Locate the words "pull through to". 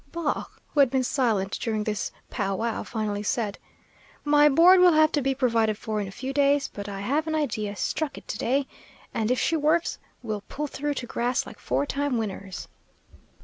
10.49-11.05